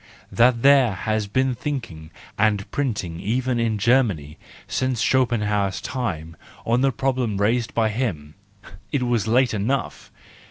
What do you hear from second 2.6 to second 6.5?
printing even in Germany since Schopenhauer's time